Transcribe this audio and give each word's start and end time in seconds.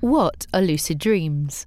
What 0.00 0.46
are 0.54 0.62
lucid 0.62 0.98
dreams? 1.00 1.64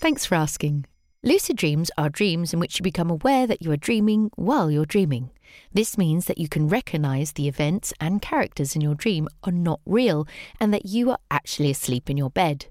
Thanks 0.00 0.24
for 0.24 0.36
asking. 0.36 0.86
Lucid 1.24 1.56
dreams 1.56 1.90
are 1.98 2.08
dreams 2.08 2.54
in 2.54 2.60
which 2.60 2.78
you 2.78 2.84
become 2.84 3.10
aware 3.10 3.48
that 3.48 3.60
you 3.60 3.72
are 3.72 3.76
dreaming 3.76 4.30
while 4.36 4.70
you're 4.70 4.86
dreaming. 4.86 5.30
This 5.72 5.98
means 5.98 6.26
that 6.26 6.38
you 6.38 6.48
can 6.48 6.68
recognize 6.68 7.32
the 7.32 7.48
events 7.48 7.92
and 8.00 8.22
characters 8.22 8.76
in 8.76 8.80
your 8.80 8.94
dream 8.94 9.28
are 9.42 9.50
not 9.50 9.80
real 9.84 10.24
and 10.60 10.72
that 10.72 10.86
you 10.86 11.10
are 11.10 11.18
actually 11.32 11.72
asleep 11.72 12.08
in 12.08 12.16
your 12.16 12.30
bed. 12.30 12.66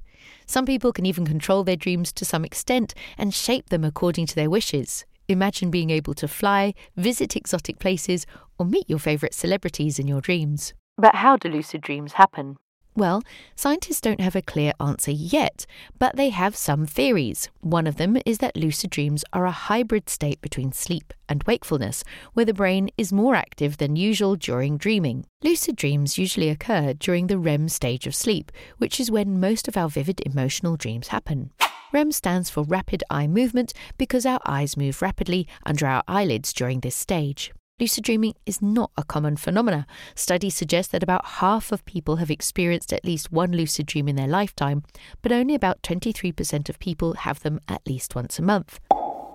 Some 0.46 0.66
people 0.66 0.94
can 0.94 1.06
even 1.06 1.26
control 1.26 1.66
their 1.66 1.76
dreams 1.76 2.14
to 2.14 2.24
some 2.24 2.46
extent 2.46 2.94
and 3.18 3.34
shape 3.34 3.72
them 3.72 3.84
according 3.84 4.28
to 4.28 4.36
their 4.36 4.50
wishes. 4.50 5.04
Imagine 5.28 5.70
being 5.70 5.90
able 5.90 6.14
to 6.14 6.30
fly, 6.30 6.74
visit 6.96 7.36
exotic 7.36 7.78
places, 7.80 8.26
or 8.58 8.66
meet 8.66 8.90
your 8.90 9.00
favourite 9.00 9.34
celebrities 9.34 10.00
in 10.00 10.08
your 10.08 10.22
dreams. 10.22 10.74
But 10.98 11.16
how 11.16 11.36
do 11.36 11.50
lucid 11.50 11.82
dreams 11.82 12.14
happen? 12.14 12.56
Well, 12.94 13.24
scientists 13.56 14.02
don't 14.02 14.20
have 14.20 14.36
a 14.36 14.42
clear 14.42 14.74
answer 14.80 15.12
yet, 15.12 15.66
but 15.98 16.18
they 16.18 16.30
have 16.30 16.58
some 16.58 16.86
theories. 16.86 17.50
One 17.62 17.88
of 17.88 17.96
them 17.96 18.18
is 18.26 18.40
that 18.40 18.58
lucid 18.58 18.90
dreams 18.90 19.24
are 19.32 19.46
a 19.46 19.52
hybrid 19.52 20.10
state 20.10 20.42
between 20.42 20.74
sleep 20.74 21.14
and 21.30 21.42
wakefulness, 21.44 22.04
where 22.34 22.46
the 22.46 22.54
brain 22.54 22.90
is 22.98 23.14
more 23.14 23.36
active 23.36 23.78
than 23.78 23.96
usual 23.96 24.36
during 24.36 24.78
dreaming. 24.78 25.26
Lucid 25.42 25.78
dreams 25.78 26.18
usually 26.18 26.50
occur 26.50 26.94
during 26.94 27.28
the 27.28 27.38
REM 27.38 27.70
stage 27.70 28.06
of 28.08 28.14
sleep, 28.14 28.52
which 28.78 29.00
is 29.00 29.10
when 29.10 29.40
most 29.40 29.70
of 29.70 29.78
our 29.78 29.88
vivid 29.88 30.22
emotional 30.26 30.76
dreams 30.76 31.08
happen. 31.08 31.52
REM 31.94 32.12
stands 32.12 32.50
for 32.50 32.64
rapid 32.64 33.06
eye 33.10 33.28
movement 33.28 33.74
because 33.98 34.26
our 34.26 34.40
eyes 34.46 34.76
move 34.76 35.02
rapidly 35.02 35.48
under 35.66 35.88
our 35.88 36.04
eyelids 36.10 36.52
during 36.52 36.82
this 36.82 36.96
stage. 36.96 37.54
Lucid 37.82 38.04
dreaming 38.04 38.36
is 38.46 38.62
not 38.62 38.92
a 38.96 39.04
common 39.04 39.36
phenomenon. 39.36 39.88
Studies 40.14 40.54
suggest 40.54 40.92
that 40.92 41.02
about 41.02 41.26
half 41.26 41.72
of 41.72 41.84
people 41.86 42.18
have 42.18 42.30
experienced 42.30 42.94
at 42.94 43.04
least 43.04 43.32
one 43.32 43.52
lucid 43.54 43.88
dream 43.88 44.08
in 44.08 44.16
their 44.16 44.28
lifetime, 44.28 44.84
but 45.24 45.32
only 45.32 45.56
about 45.56 45.82
23% 45.82 46.70
of 46.70 46.78
people 46.78 47.14
have 47.14 47.40
them 47.40 47.60
at 47.68 47.82
least 47.88 48.14
once 48.14 48.38
a 48.38 48.44
month. 48.44 48.80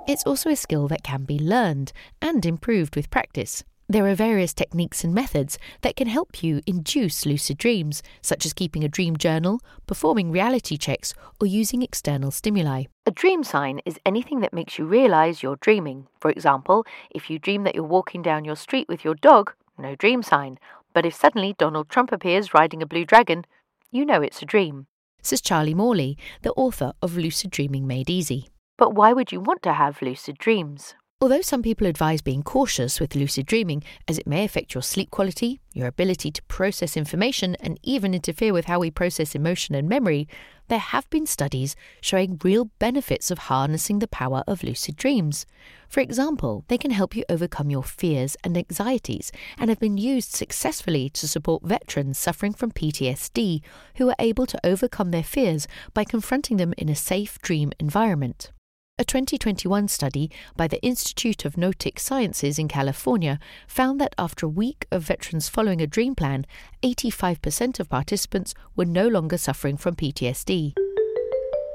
It's 0.06 0.22
also 0.24 0.48
a 0.48 0.54
skill 0.54 0.86
that 0.86 1.02
can 1.02 1.24
be 1.24 1.40
learned 1.40 1.92
and 2.22 2.46
improved 2.46 2.94
with 2.94 3.10
practice. 3.10 3.64
There 3.88 4.08
are 4.08 4.16
various 4.16 4.52
techniques 4.52 5.04
and 5.04 5.14
methods 5.14 5.58
that 5.82 5.94
can 5.94 6.08
help 6.08 6.42
you 6.42 6.60
induce 6.66 7.24
lucid 7.24 7.56
dreams, 7.56 8.02
such 8.20 8.44
as 8.44 8.52
keeping 8.52 8.82
a 8.82 8.88
dream 8.88 9.16
journal, 9.16 9.60
performing 9.86 10.32
reality 10.32 10.76
checks, 10.76 11.14
or 11.40 11.46
using 11.46 11.82
external 11.82 12.32
stimuli. 12.32 12.84
A 13.06 13.12
dream 13.12 13.44
sign 13.44 13.80
is 13.84 14.00
anything 14.04 14.40
that 14.40 14.52
makes 14.52 14.76
you 14.76 14.86
realize 14.86 15.40
you're 15.40 15.58
dreaming. 15.60 16.08
For 16.18 16.32
example, 16.32 16.84
if 17.12 17.30
you 17.30 17.38
dream 17.38 17.62
that 17.62 17.76
you're 17.76 17.84
walking 17.84 18.22
down 18.22 18.44
your 18.44 18.56
street 18.56 18.88
with 18.88 19.04
your 19.04 19.14
dog, 19.14 19.52
no 19.78 19.94
dream 19.94 20.24
sign. 20.24 20.58
But 20.92 21.06
if 21.06 21.14
suddenly 21.14 21.54
Donald 21.56 21.88
Trump 21.88 22.10
appears 22.10 22.52
riding 22.52 22.82
a 22.82 22.86
blue 22.86 23.04
dragon, 23.04 23.44
you 23.92 24.04
know 24.04 24.20
it's 24.20 24.42
a 24.42 24.46
dream. 24.46 24.88
Says 25.22 25.40
Charlie 25.40 25.74
Morley, 25.74 26.18
the 26.42 26.52
author 26.54 26.92
of 27.00 27.16
Lucid 27.16 27.50
Dreaming 27.50 27.86
Made 27.86 28.10
Easy. 28.10 28.48
But 28.78 28.94
why 28.96 29.12
would 29.12 29.30
you 29.30 29.40
want 29.40 29.62
to 29.62 29.74
have 29.74 30.02
lucid 30.02 30.38
dreams? 30.38 30.96
Although 31.18 31.40
some 31.40 31.62
people 31.62 31.86
advise 31.86 32.20
being 32.20 32.42
cautious 32.42 33.00
with 33.00 33.14
lucid 33.14 33.46
dreaming, 33.46 33.82
as 34.06 34.18
it 34.18 34.26
may 34.26 34.44
affect 34.44 34.74
your 34.74 34.82
sleep 34.82 35.10
quality, 35.10 35.60
your 35.72 35.86
ability 35.86 36.30
to 36.30 36.42
process 36.42 36.94
information, 36.94 37.56
and 37.58 37.80
even 37.82 38.12
interfere 38.12 38.52
with 38.52 38.66
how 38.66 38.80
we 38.80 38.90
process 38.90 39.34
emotion 39.34 39.74
and 39.74 39.88
memory, 39.88 40.28
there 40.68 40.78
have 40.78 41.08
been 41.08 41.24
studies 41.24 41.74
showing 42.02 42.38
real 42.44 42.66
benefits 42.78 43.30
of 43.30 43.38
harnessing 43.38 44.00
the 44.00 44.08
power 44.08 44.44
of 44.46 44.62
lucid 44.62 44.96
dreams. 44.96 45.46
For 45.88 46.00
example, 46.00 46.66
they 46.68 46.76
can 46.76 46.90
help 46.90 47.16
you 47.16 47.24
overcome 47.30 47.70
your 47.70 47.82
fears 47.82 48.36
and 48.44 48.54
anxieties 48.54 49.32
and 49.56 49.70
have 49.70 49.80
been 49.80 49.96
used 49.96 50.32
successfully 50.32 51.08
to 51.10 51.26
support 51.26 51.62
veterans 51.62 52.18
suffering 52.18 52.52
from 52.52 52.72
PTSD 52.72 53.62
who 53.94 54.10
are 54.10 54.16
able 54.18 54.44
to 54.44 54.60
overcome 54.62 55.12
their 55.12 55.24
fears 55.24 55.66
by 55.94 56.04
confronting 56.04 56.58
them 56.58 56.74
in 56.76 56.90
a 56.90 56.94
safe 56.94 57.38
dream 57.40 57.72
environment. 57.80 58.50
A 58.98 59.04
2021 59.04 59.88
study 59.88 60.30
by 60.56 60.66
the 60.66 60.82
Institute 60.82 61.44
of 61.44 61.58
Noetic 61.58 62.00
Sciences 62.00 62.58
in 62.58 62.66
California 62.66 63.38
found 63.68 64.00
that 64.00 64.14
after 64.16 64.46
a 64.46 64.48
week 64.48 64.86
of 64.90 65.02
veterans 65.02 65.50
following 65.50 65.82
a 65.82 65.86
dream 65.86 66.14
plan, 66.14 66.46
85% 66.82 67.78
of 67.78 67.90
participants 67.90 68.54
were 68.74 68.86
no 68.86 69.06
longer 69.06 69.36
suffering 69.36 69.76
from 69.76 69.96
PTSD. 69.96 70.72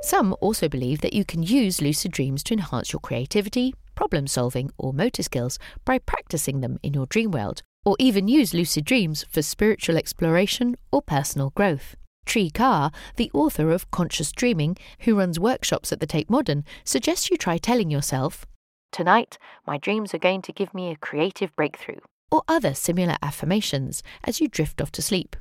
Some 0.02 0.36
also 0.42 0.68
believe 0.68 1.02
that 1.02 1.14
you 1.14 1.24
can 1.24 1.44
use 1.44 1.80
lucid 1.80 2.12
dreams 2.12 2.42
to 2.42 2.56
enhance 2.56 2.92
your 2.92 3.02
creativity, 3.02 3.76
problem 3.94 4.26
solving, 4.26 4.72
or 4.80 4.92
motor 4.92 5.22
skills 5.22 5.60
by 5.86 6.00
practicing 6.00 6.62
them 6.62 6.80
in 6.82 6.96
your 6.96 7.06
dream 7.06 7.30
world, 7.30 7.62
or 7.86 7.96
even 8.00 8.28
use 8.28 8.56
lucid 8.56 8.84
dreams 8.84 9.28
for 9.30 9.44
spiritual 9.44 9.96
exploration 9.96 10.76
or 10.92 11.04
personal 11.04 11.52
growth. 11.52 11.96
Tree 12.26 12.50
Carr, 12.50 12.92
the 13.16 13.32
author 13.34 13.72
of 13.72 13.90
Conscious 13.92 14.32
Dreaming, 14.32 14.78
who 15.02 15.18
runs 15.18 15.40
workshops 15.40 15.92
at 15.92 16.00
the 16.00 16.08
Tate 16.08 16.30
Modern, 16.30 16.64
suggests 16.84 17.30
you 17.30 17.38
try 17.38 17.58
telling 17.58 17.90
yourself, 17.92 18.46
Tonight, 18.92 19.38
my 19.66 19.78
dreams 19.78 20.14
are 20.14 20.18
going 20.20 20.42
to 20.44 20.52
give 20.54 20.74
me 20.74 20.92
a 20.92 20.96
creative 20.98 21.56
breakthrough. 21.56 22.00
or 22.32 22.44
other 22.48 22.74
similar 22.74 23.16
affirmations 23.22 24.02
as 24.24 24.40
you 24.40 24.48
drift 24.48 24.82
off 24.82 24.92
to 24.94 25.02
sleep. 25.02 25.36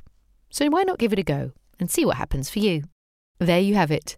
So 0.49 0.67
why 0.69 0.83
not 0.83 0.99
give 0.99 1.13
it 1.13 1.19
a 1.19 1.23
go 1.23 1.51
and 1.79 1.89
see 1.89 2.03
what 2.05 2.17
happens 2.17 2.49
for 2.49 2.59
you? 2.59 2.83
There 3.39 3.61
you 3.61 3.75
have 3.75 3.91
it. 3.91 4.17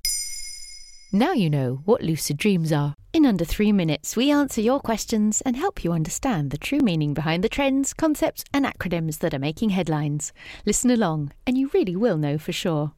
Now 1.15 1.33
you 1.33 1.47
know 1.47 1.79
what 1.85 2.01
lucid 2.01 2.37
dreams 2.37 2.73
are. 2.73 2.95
In 3.13 3.23
under 3.23 3.45
three 3.45 3.71
minutes, 3.71 4.15
we 4.15 4.31
answer 4.31 4.61
your 4.61 4.79
questions 4.79 5.41
and 5.41 5.55
help 5.55 5.83
you 5.83 5.91
understand 5.91 6.49
the 6.49 6.57
true 6.57 6.79
meaning 6.79 7.13
behind 7.13 7.43
the 7.43 7.49
trends, 7.49 7.93
concepts, 7.93 8.43
and 8.51 8.65
acronyms 8.65 9.19
that 9.19 9.31
are 9.31 9.39
making 9.39 9.69
headlines. 9.69 10.33
Listen 10.65 10.89
along, 10.89 11.31
and 11.45 11.55
you 11.55 11.69
really 11.71 11.95
will 11.95 12.17
know 12.17 12.39
for 12.39 12.51
sure. 12.51 12.93